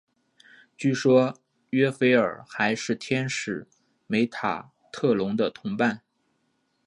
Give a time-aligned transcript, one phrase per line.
[0.75, 1.37] 据说
[1.69, 3.67] 约斐尔还是天使
[4.07, 6.01] 梅塔特隆的同伴。